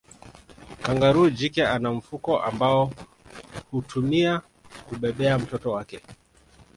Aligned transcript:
Kangaroo 0.83 1.29
jike 1.31 1.67
ana 1.67 1.91
mfuko 1.91 2.39
ambao 2.39 2.91
hutumia 3.71 4.41
kubebea 4.89 5.39
mtoto 5.39 5.71
wake 5.71 5.99